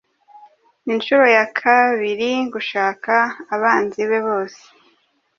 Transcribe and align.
inshuro 0.93 1.25
ya 1.35 1.45
kabirigushaka 1.57 3.13
abanzi 3.55 4.01
be 4.09 4.19
bose 4.27 4.63